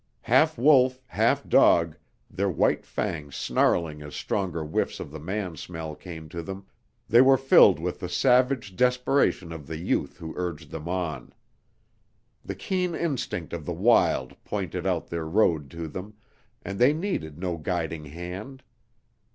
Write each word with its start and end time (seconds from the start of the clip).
Half 0.21 0.57
wolf, 0.57 0.99
half 1.05 1.47
dog, 1.47 1.95
their 2.27 2.49
white 2.49 2.87
fangs 2.87 3.35
snarling 3.35 4.01
as 4.01 4.15
stronger 4.15 4.63
whiffs 4.63 4.99
of 4.99 5.11
the 5.11 5.19
man 5.19 5.55
smell 5.55 5.93
came 5.93 6.27
to 6.29 6.41
them, 6.41 6.65
they 7.07 7.21
were 7.21 7.37
filled 7.37 7.77
with 7.79 7.99
the 7.99 8.09
savage 8.09 8.75
desperation 8.75 9.51
of 9.51 9.67
the 9.67 9.77
youth 9.77 10.17
who 10.17 10.33
urged 10.35 10.71
them 10.71 10.89
on. 10.89 11.35
The 12.43 12.55
keen 12.55 12.95
instinct 12.95 13.53
of 13.53 13.63
the 13.63 13.73
wild 13.73 14.35
pointed 14.43 14.87
out 14.87 15.05
their 15.05 15.27
road 15.27 15.69
to 15.69 15.87
them, 15.87 16.15
and 16.63 16.79
they 16.79 16.93
needed 16.93 17.37
no 17.37 17.57
guiding 17.59 18.05
hand. 18.05 18.63